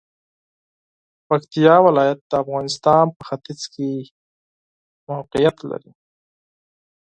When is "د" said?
2.25-2.31